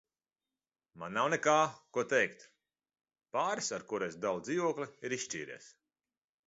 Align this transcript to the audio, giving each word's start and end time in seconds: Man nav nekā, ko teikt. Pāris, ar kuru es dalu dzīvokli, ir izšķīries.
Man 1.03 1.13
nav 1.17 1.29
nekā, 1.33 1.53
ko 1.97 2.05
teikt. 2.15 2.47
Pāris, 3.37 3.69
ar 3.79 3.87
kuru 3.93 4.09
es 4.11 4.19
dalu 4.27 4.45
dzīvokli, 4.49 4.93
ir 5.09 5.21
izšķīries. 5.21 5.75